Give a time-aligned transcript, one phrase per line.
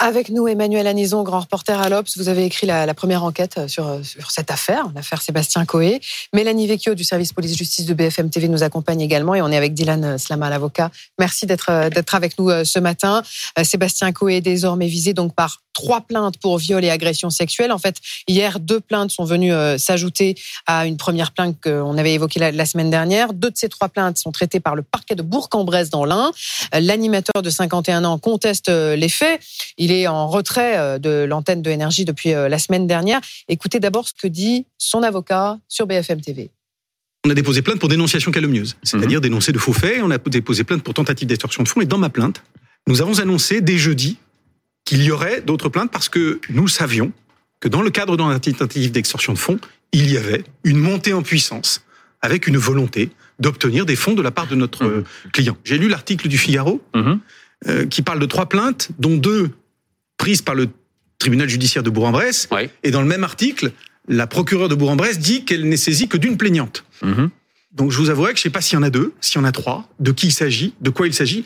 [0.00, 2.16] Avec nous, Emmanuel Anison, grand reporter à l'Obs.
[2.16, 6.00] Vous avez écrit la, première enquête sur, sur cette affaire, l'affaire Sébastien Coé.
[6.32, 9.74] Mélanie Vecchio du service police-justice de BFM TV nous accompagne également et on est avec
[9.74, 10.90] Dylan Slama, l'avocat.
[11.18, 13.22] Merci d'être d'être avec nous euh, ce matin.
[13.58, 17.70] Euh, Sébastien Coé est désormais visé donc par trois plaintes pour viol et agression sexuelle.
[17.70, 17.96] En fait,
[18.26, 20.34] hier, deux plaintes sont venues euh, s'ajouter
[20.66, 23.32] à une première plainte qu'on avait évoquée la, semaine dernière.
[23.32, 26.32] Deux de ces trois plaintes sont traitées par le parquet de Bourg-en-Bresse dans l'Ain.
[26.72, 29.40] L'animateur de 51 ans conteste les faits.
[29.90, 33.20] Est en retrait euh, de l'antenne de énergie depuis euh, la semaine dernière.
[33.48, 36.50] Écoutez d'abord ce que dit son avocat sur BFM TV.
[37.26, 39.24] On a déposé plainte pour dénonciation calomnieuse, c'est-à-dire mhm.
[39.24, 40.00] dénoncer de faux faits.
[40.02, 41.80] On a déposé plainte pour tentative d'extorsion de fonds.
[41.80, 42.42] Et dans ma plainte,
[42.86, 44.18] nous avons annoncé dès jeudi
[44.84, 47.12] qu'il y aurait d'autres plaintes parce que nous savions
[47.60, 49.58] que dans le cadre la tentative d'extorsion de fonds,
[49.92, 51.82] il y avait une montée en puissance
[52.22, 55.04] avec une volonté d'obtenir des fonds de la part de notre mhm.
[55.32, 55.56] client.
[55.64, 57.20] J'ai lu l'article du Figaro mhm.
[57.66, 59.50] euh, qui parle de trois plaintes, dont deux
[60.18, 60.68] prise par le
[61.18, 62.48] tribunal judiciaire de Bourg-en-Bresse.
[62.82, 63.72] Et dans le même article,
[64.06, 66.84] la procureure de Bourg-en-Bresse dit qu'elle n'est saisie que d'une plaignante.
[67.02, 67.30] Mhm.
[67.72, 69.40] Donc je vous avouerai que je ne sais pas s'il y en a deux, s'il
[69.40, 71.44] y en a trois, de qui il s'agit, de quoi il s'agit.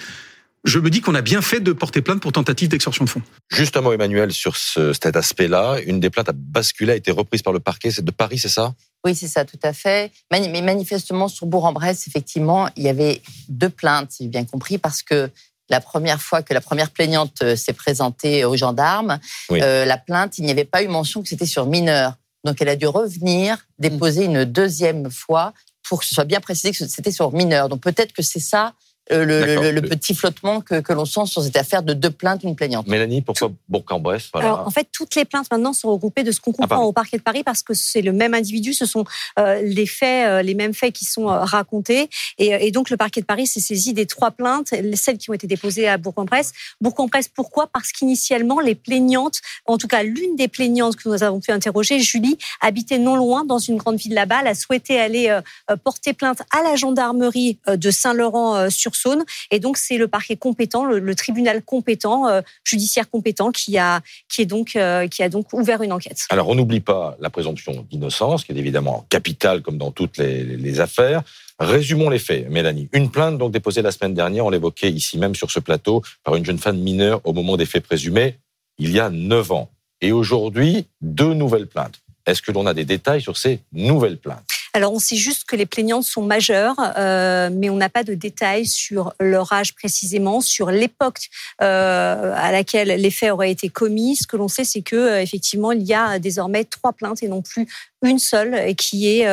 [0.64, 3.22] Je me dis qu'on a bien fait de porter plainte pour tentative d'extorsion de fonds.
[3.50, 5.80] Juste un mot, Emmanuel, sur ce, cet aspect-là.
[5.84, 8.72] Une des plaintes a basculé, a été reprise par le parquet de Paris, c'est ça?
[9.04, 10.12] Oui, c'est ça, tout à fait.
[10.30, 15.02] Mais manifestement, sur Bourg-en-Bresse, effectivement, il y avait deux plaintes, si j'ai bien compris, parce
[15.02, 15.28] que
[15.72, 19.18] la première fois que la première plaignante euh, s'est présentée aux gendarmes,
[19.50, 22.14] euh, la plainte, il n'y avait pas eu mention que c'était sur mineur.
[22.44, 25.54] Donc elle a dû revenir, déposer une deuxième fois
[25.88, 27.68] pour que ce soit bien précisé que c'était sur mineur.
[27.68, 28.74] Donc peut-être que c'est ça
[29.10, 32.54] euh, le, petit flottement que, que l'on sent sur cette affaire de deux plaintes, une
[32.54, 32.86] plaignante.
[32.86, 36.52] Mélanie, pourquoi Bourg-en-Bresse Alors, en fait, toutes les plaintes maintenant sont regroupées de ce qu'on
[36.52, 39.04] ah, comprend au parquet de Paris parce que c'est le même individu, ce sont
[39.40, 42.08] euh, les faits, euh, les mêmes faits qui sont racontés.
[42.38, 45.34] Et, et, donc, le parquet de Paris s'est saisi des trois plaintes, celles qui ont
[45.34, 46.52] été déposées à Bourg-en-Bresse.
[46.80, 47.66] Bourg-en-Bresse, pourquoi?
[47.66, 51.98] Parce qu'initialement, les plaignantes, en tout cas l'une des plaignantes que nous avons pu interroger,
[51.98, 54.38] Julie, habitait non loin dans une grande ville là-bas.
[54.42, 55.36] Elle a souhaité aller
[55.82, 59.24] porter plainte à la gendarmerie de Saint-Laurent sur Saône.
[59.50, 64.42] Et donc, c'est le parquet compétent, le, tribunal compétent, euh, judiciaire compétent, qui a, qui,
[64.42, 66.18] est donc, euh, qui a donc ouvert une enquête.
[66.30, 70.80] Alors, on n'oublie pas la présomption d'innocence, qui est évidemment capitale comme dans toutes les,
[70.80, 71.22] affaires.
[71.58, 72.88] Résumons les faits, Mélanie.
[72.92, 76.34] Une plainte donc déposée la semaine dernière, on l'évoquait ici même sur ce plateau, par
[76.34, 78.38] une jeune femme mineure au moment des faits présumés,
[78.78, 79.70] il y a neuf ans.
[80.00, 82.00] Et aujourd'hui, deux nouvelles plaintes.
[82.26, 84.44] Est-ce que l'on a des détails sur ces nouvelles plaintes?
[84.74, 88.14] Alors, on sait juste que les plaignantes sont majeures, euh, mais on n'a pas de
[88.14, 91.28] détails sur leur âge précisément, sur l'époque
[91.60, 94.16] euh, à laquelle les faits auraient été commis.
[94.16, 97.28] Ce que l'on sait, c'est que euh, effectivement, il y a désormais trois plaintes et
[97.28, 97.68] non plus
[98.02, 99.28] une seule qui est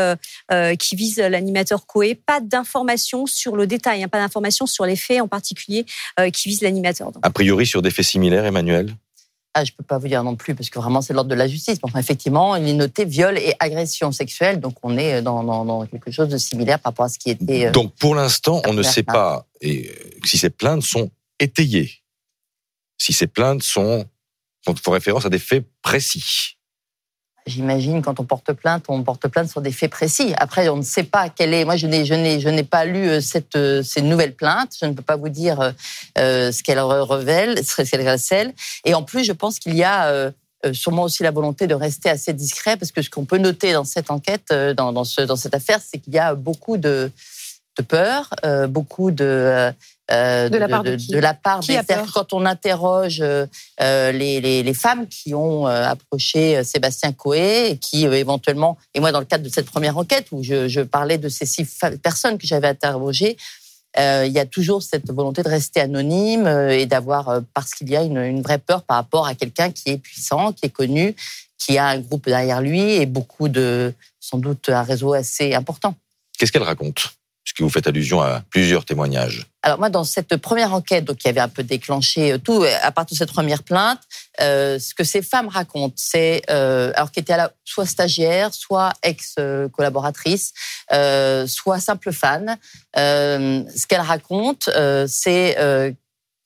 [0.78, 2.14] qui vise l'animateur Coé.
[2.14, 5.86] Pas d'informations sur le détail, hein, pas d'informations sur les faits en particulier
[6.34, 7.12] qui visent l'animateur.
[7.24, 8.94] A priori sur des faits similaires, Emmanuel?
[9.54, 11.48] Ah, je peux pas vous dire non plus, parce que vraiment, c'est l'ordre de la
[11.48, 11.80] justice.
[11.82, 16.12] Enfin, effectivement, il est noté viol et agression sexuelle, donc on est dans, dans, quelque
[16.12, 17.68] chose de similaire par rapport à ce qui était.
[17.68, 19.92] Euh, donc, pour l'instant, on ne sait pas et,
[20.24, 21.92] si ces plaintes sont étayées,
[22.98, 24.06] si ces plaintes sont,
[24.66, 26.59] font référence à des faits précis.
[27.50, 30.34] J'imagine quand on porte plainte, on porte plainte sur des faits précis.
[30.38, 31.66] Après, on ne sait pas quelle est.
[31.66, 34.74] Moi, je n'ai, je n'ai, je n'ai pas lu euh, cette, euh, ces nouvelles plaintes.
[34.80, 35.74] Je ne peux pas vous dire
[36.18, 38.54] euh, ce qu'elles révèlent, ce qu'elles recèlent.
[38.86, 40.32] Et en plus, je pense qu'il y a
[40.74, 43.86] sûrement aussi la volonté de rester assez discret, parce que ce qu'on peut noter dans
[43.86, 47.12] cette enquête, dans, ce, dans cette affaire, c'est qu'il y a beaucoup de,
[47.78, 48.30] de peur,
[48.68, 49.72] beaucoup de
[50.12, 51.80] euh, de, la part de, la part des
[52.14, 53.46] quand on interroge euh,
[54.12, 59.20] les, les, les, femmes qui ont euh, approché Sébastien Coé, qui éventuellement, et moi dans
[59.20, 61.66] le cadre de cette première enquête où je, je parlais de ces six
[62.02, 63.38] personnes que j'avais interrogées,
[63.98, 68.02] il y a toujours cette volonté de rester anonyme et d'avoir, parce qu'il y a
[68.02, 71.16] une, une, vraie peur par rapport à quelqu'un qui est puissant, qui est connu,
[71.58, 75.96] qui a un groupe derrière lui et beaucoup de, sans doute, un réseau assez important.
[76.38, 77.19] Qu'est-ce qu'elle raconte?
[77.64, 79.46] Vous faites allusion à plusieurs témoignages.
[79.62, 82.92] Alors moi, dans cette première enquête, qui avait un peu déclenché euh, tout, euh, à
[82.92, 84.00] partir de cette première plainte,
[84.42, 90.54] euh, ce que ces femmes racontent, c'est alors qu'elles étaient soit stagiaires, soit ex-collaboratrices,
[91.48, 92.58] soit simples fans.
[92.96, 94.72] ce qu'elles racontent,
[95.08, 95.96] c'est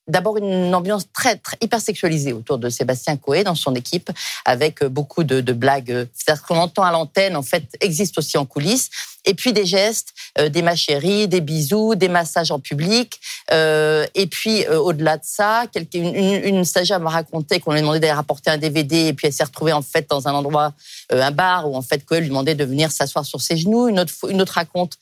[0.08, 4.10] d'abord une ambiance très, très hyper sexualisée autour de Sébastien Coé dans son équipe,
[4.46, 6.08] avec beaucoup de, de blagues.
[6.14, 8.90] C'est-à-dire qu'on entend à l'antenne, en fait, existe aussi en coulisses.
[9.26, 13.20] Et puis des gestes, euh, des machéries, des bisous, des massages en public.
[13.52, 17.82] Euh, et puis euh, au-delà de ça, une, une, une stagiaire m'a raconté qu'on lui
[17.82, 20.74] demandé d'aller rapporter un DVD, et puis elle s'est retrouvée en fait dans un endroit,
[21.10, 23.88] un bar, où en fait Coé lui demandait de venir s'asseoir sur ses genoux.
[23.88, 24.98] Une autre, une autre raconte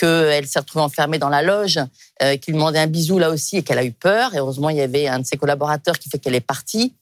[0.00, 1.78] qu'elle s'est retrouvée enfermée dans la loge,
[2.22, 4.34] euh, qu'il demandait un bisou là aussi et qu'elle a eu peur.
[4.34, 6.94] Et heureusement, il y avait un de ses collaborateurs qui fait qu'elle est partie.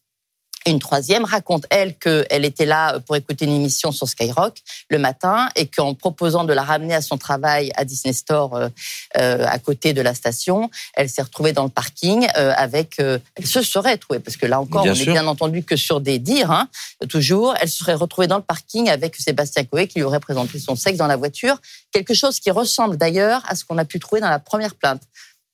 [0.66, 4.56] Une troisième raconte, elle, qu'elle était là pour écouter une émission sur Skyrock
[4.90, 8.68] le matin et qu'en proposant de la ramener à son travail à Disney Store euh,
[9.16, 12.96] euh, à côté de la station, elle s'est retrouvée dans le parking euh, avec...
[12.98, 16.18] elle se serait trouvée, parce que là encore, on n'est bien entendu que sur des
[16.18, 16.68] dires, hein,
[17.08, 20.58] toujours, elle se serait retrouvée dans le parking avec Sébastien Coé qui lui aurait présenté
[20.58, 21.60] son sexe dans la voiture,
[21.92, 25.02] quelque chose qui ressemble d'ailleurs à ce qu'on a pu trouver dans la première plainte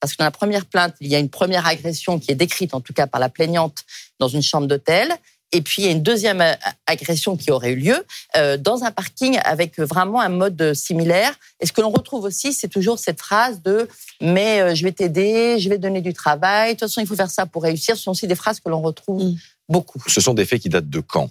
[0.04, 2.74] parce que dans la première plainte, il y a une première agression qui est décrite,
[2.74, 3.84] en tout cas par la plaignante,
[4.18, 5.08] dans une chambre d'hôtel.
[5.50, 6.52] Et puis, il y a une deuxième euh,
[6.86, 8.04] agression qui aurait eu lieu
[8.36, 11.32] euh, dans un parking avec vraiment un mode similaire.
[11.60, 13.88] Et ce que l'on retrouve aussi, c'est toujours cette phrase de
[14.20, 17.16] «mais euh, je vais t'aider, je vais donner du travail, de toute façon, il faut
[17.16, 17.96] faire ça pour réussir».
[17.96, 19.36] Ce sont aussi des phrases que l'on retrouve mm.
[19.70, 20.02] beaucoup.
[20.06, 21.30] Ce sont des faits qui datent de quand?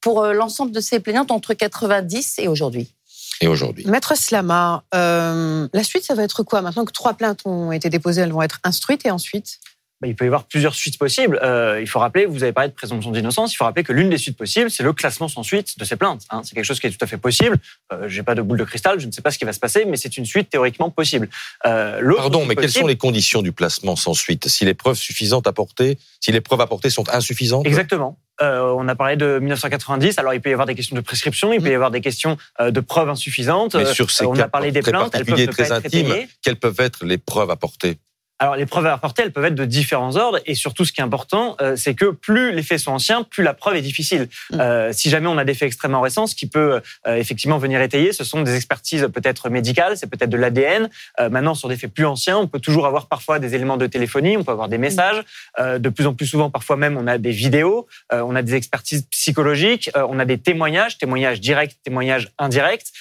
[0.00, 2.92] Pour l'ensemble de ces plaignantes, entre 90 et aujourd'hui
[3.40, 3.84] et aujourd'hui.
[3.86, 6.62] Maître Slama, euh, la suite, ça va être quoi?
[6.62, 9.58] Maintenant que trois plaintes ont été déposées, elles vont être instruites et ensuite?
[10.02, 11.38] Il peut y avoir plusieurs suites possibles.
[11.42, 14.10] Euh, il faut rappeler, vous avez parlé de présomption d'innocence, il faut rappeler que l'une
[14.10, 16.22] des suites possibles, c'est le classement sans suite de ces plaintes.
[16.30, 16.42] Hein.
[16.44, 17.58] C'est quelque chose qui est tout à fait possible.
[17.92, 19.60] Euh, J'ai pas de boule de cristal, je ne sais pas ce qui va se
[19.60, 21.28] passer, mais c'est une suite théoriquement possible.
[21.66, 24.48] Euh, Pardon, mais quelles sont les conditions du placement sans suite?
[24.48, 27.66] Si les preuves suffisantes apportées, si les preuves apportées sont insuffisantes?
[27.66, 28.18] Exactement.
[28.42, 30.18] Euh, on a parlé de 1990.
[30.18, 31.74] Alors, il peut y avoir des questions de prescription, il peut y mm.
[31.74, 33.76] avoir des questions de preuves insuffisantes.
[33.76, 36.14] Mais sur ces on a parlé des plaintes, elles peuvent très intimes.
[36.42, 37.98] Quelles peuvent être les preuves apportées?
[38.44, 40.38] Alors, les preuves à apporter, elles peuvent être de différents ordres.
[40.44, 43.42] Et surtout, ce qui est important, euh, c'est que plus les faits sont anciens, plus
[43.42, 44.28] la preuve est difficile.
[44.50, 44.60] Mm.
[44.60, 47.80] Euh, si jamais on a des faits extrêmement récents, ce qui peut euh, effectivement venir
[47.80, 50.90] étayer, ce sont des expertises peut-être médicales, c'est peut-être de l'ADN.
[51.30, 54.36] maintenant, sur des faits plus anciens, on peut toujours avoir parfois des éléments de téléphonie,
[54.36, 55.22] on peut avoir des messages.
[55.58, 59.06] de plus en plus souvent, parfois même, on a des vidéos, on a des expertises
[59.10, 62.92] psychologiques, on a des témoignages, témoignages directs, témoignages indirects.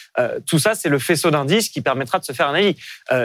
[0.45, 2.78] tout ça, c'est le faisceau d'indices qui permettra de se faire un avis.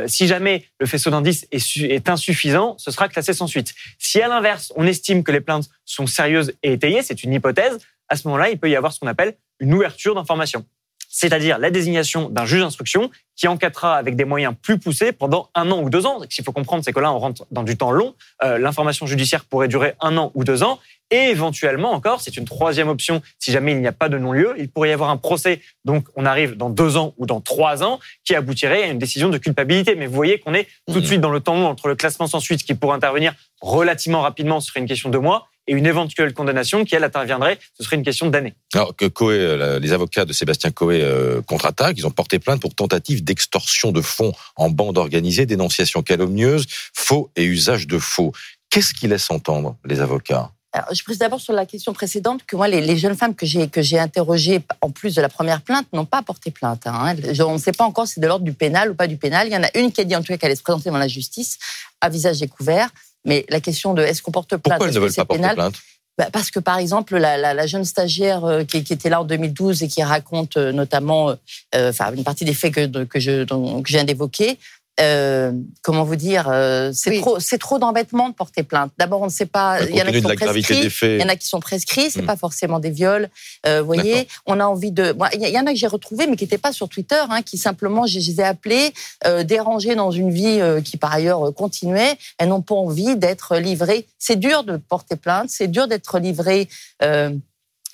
[0.06, 3.74] si jamais le faisceau d'indices est, est insuffisant, ce sera classé sans suite.
[3.98, 7.78] Si à l'inverse, on estime que les plaintes sont sérieuses et étayées, c'est une hypothèse,
[8.08, 10.64] à ce moment-là, il peut y avoir ce qu'on appelle une ouverture d'information
[11.08, 15.70] c'est-à-dire la désignation d'un juge d'instruction qui enquêtera avec des moyens plus poussés pendant un
[15.70, 16.20] an ou deux ans.
[16.22, 18.14] Ce qu'il faut comprendre, c'est que là, on rentre dans du temps long.
[18.42, 20.78] Euh, l'information judiciaire pourrait durer un an ou deux ans.
[21.10, 24.54] Et éventuellement encore, c'est une troisième option, si jamais il n'y a pas de non-lieu,
[24.58, 27.82] il pourrait y avoir un procès, donc on arrive dans deux ans ou dans trois
[27.82, 29.94] ans, qui aboutirait à une décision de culpabilité.
[29.94, 31.04] Mais vous voyez qu'on est tout de mmh.
[31.04, 33.32] suite dans le temps long entre le classement sans suite qui pourrait intervenir
[33.62, 37.58] relativement rapidement, ce serait une question de mois, et une éventuelle condamnation qui, elle, interviendrait,
[37.76, 38.54] ce serait une question d'années.
[38.74, 42.74] Alors que euh, les avocats de Sébastien Coé euh, contre-attaquent, ils ont porté plainte pour
[42.74, 48.32] tentative d'extorsion de fonds en bande organisée, dénonciation calomnieuse, faux et usage de faux.
[48.70, 50.50] Qu'est-ce qui laisse entendre les avocats?
[50.72, 53.68] Alors, je précise d'abord sur la question précédente que moi, les, jeunes femmes que j'ai
[53.68, 56.86] que j'ai interrogées en plus de la première plainte n'ont pas porté plainte.
[56.86, 57.16] Hein.
[57.40, 59.46] On ne sait pas encore si c'est de l'ordre du pénal ou pas du pénal.
[59.48, 60.90] Il y en a une qui a dit en tout cas qu'elle allait se présenter
[60.90, 61.58] devant la justice
[62.02, 62.90] à visage découvert.
[63.28, 64.62] Mais la question de est-ce qu'on porte plainte?
[64.62, 65.76] Pourquoi elles ne veulent pas porter plainte?
[66.18, 69.88] Bah, parce que par exemple la, jeune stagiaire euh, qui, était là en 2012 et
[69.88, 71.30] qui raconte euh, notamment
[71.76, 74.58] euh, enfin une partie des faits que, que je, que je viens d'évoquer
[75.00, 75.52] euh,
[75.82, 78.92] comment vous dire, euh, c'est trop, c'est trop d'embêtement de porter plainte.
[78.98, 79.80] D'abord, on ne sait pas.
[79.82, 80.90] Il y en a qui sont prescrits.
[81.02, 82.10] Il y en a qui sont prescrits.
[82.10, 82.26] C'est hmm.
[82.26, 83.28] pas forcément des viols.
[83.66, 85.14] Euh, vous voyez, on a envie de.
[85.34, 87.58] Il y en a que j'ai retrouvé, mais qui n'étaient pas sur Twitter, hein, qui
[87.58, 88.92] simplement, je les ai appelés,
[89.26, 92.16] euh, dérangés dans une vie euh, qui par ailleurs continuait.
[92.38, 94.06] Elles n'ont pas envie d'être livrées.
[94.18, 95.50] C'est dur de porter plainte.
[95.50, 96.68] C'est dur d'être livré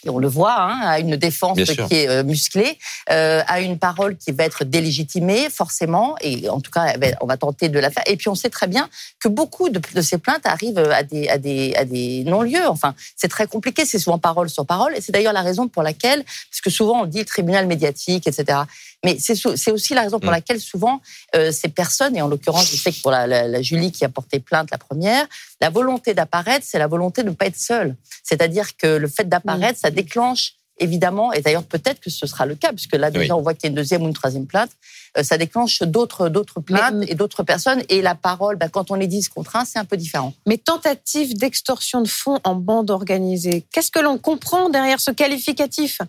[0.08, 2.78] on le voit, hein, à une défense qui est euh, musclée,
[3.10, 7.16] euh, à une parole qui va être délégitimée, forcément, et en tout cas, eh ben,
[7.20, 8.04] on va tenter de la faire.
[8.06, 8.88] Et puis, on sait très bien
[9.20, 12.66] que beaucoup de, ces plaintes arrivent à des, à des, à des non-lieux.
[12.66, 15.82] Enfin, c'est très compliqué, c'est souvent parole sur parole, et c'est d'ailleurs la raison pour
[15.82, 18.58] laquelle, parce que souvent on dit le tribunal médiatique, etc.
[19.04, 20.34] Mais c'est aussi la raison pour mm.
[20.34, 21.00] laquelle souvent
[21.36, 24.08] euh, ces personnes, et en l'occurrence, je sais que pour la, la, Julie qui a
[24.08, 25.26] porté plainte la première,
[25.64, 27.96] la volonté d'apparaître, c'est la volonté de ne pas être seule.
[28.22, 32.54] C'est-à-dire que le fait d'apparaître, ça déclenche évidemment, et d'ailleurs peut-être que ce sera le
[32.54, 34.72] cas, puisque là déjà on voit qu'il y a une deuxième ou une troisième plainte,
[35.16, 38.96] euh, ça déclenche d'autres d'autres plaintes et d'autres personnes, et la parole, ben, quand on
[38.96, 40.34] les dit contre un, c'est un peu différent.
[40.46, 46.00] Mais tentative d'extorsion de fonds en bande organisée, qu'est-ce que l'on comprend derrière ce qualificatif?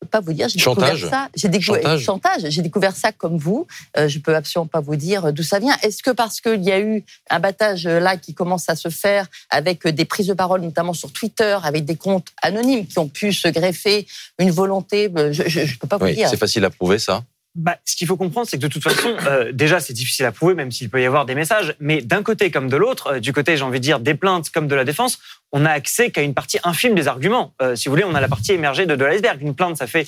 [0.00, 0.48] Je peux pas vous dire.
[0.48, 1.28] J'ai découvert ça.
[1.34, 2.42] J'ai découvert chantage.
[2.48, 3.66] J'ai découvert ça comme vous.
[3.96, 5.76] Euh, je peux absolument pas vous dire d'où ça vient.
[5.82, 8.90] Est-ce que parce qu'il y a eu un battage euh, là qui commence à se
[8.90, 13.08] faire avec des prises de parole, notamment sur Twitter, avec des comptes anonymes qui ont
[13.08, 14.06] pu se greffer
[14.38, 16.28] une volonté euh, Je, ne peux pas vous oui, dire.
[16.28, 17.24] C'est facile à prouver ça
[17.54, 20.32] bah, ce qu'il faut comprendre, c'est que de toute façon, euh, déjà, c'est difficile à
[20.32, 21.74] prouver, même s'il peut y avoir des messages.
[21.80, 24.50] Mais d'un côté comme de l'autre, euh, du côté, j'ai envie de dire, des plaintes
[24.50, 25.18] comme de la défense,
[25.50, 27.54] on a accès qu'à une partie infime des arguments.
[27.62, 29.40] Euh, si vous voulez, on a la partie émergée de, de l'iceberg.
[29.40, 30.06] Une plainte, ça fait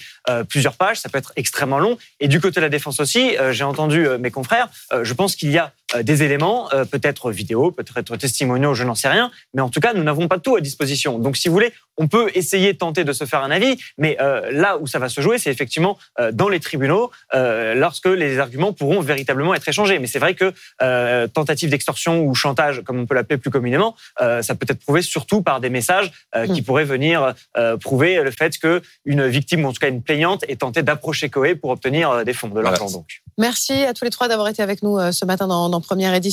[0.48, 1.98] plusieurs pages, ça peut être extrêmement long.
[2.20, 4.68] Et du côté de la défense aussi, j'ai entendu mes confrères,
[5.02, 9.30] je pense qu'il y a des éléments, peut-être vidéo, peut-être testimoniaux, je n'en sais rien,
[9.54, 11.18] mais en tout cas, nous n'avons pas tout à disposition.
[11.18, 14.16] Donc, si vous voulez, on peut essayer de tenter de se faire un avis, mais
[14.50, 15.98] là où ça va se jouer, c'est effectivement
[16.32, 19.98] dans les tribunaux, lorsque les arguments pourront véritablement être échangés.
[19.98, 20.52] Mais c'est vrai que
[21.26, 25.42] tentative d'extorsion ou chantage, comme on peut l'appeler plus communément, ça peut être prouvé surtout
[25.42, 26.10] par des messages
[26.46, 26.64] qui mm.
[26.64, 27.34] pourraient venir
[27.80, 31.54] prouver le fait qu'une victime, ou en tout cas une plaignante, ait tenté d'approcher Coé
[31.54, 33.06] pour obtenir des fonds, de l'argent donc.
[33.36, 36.30] Merci à tous les trois d'avoir été avec nous ce matin dans, dans Première Édition.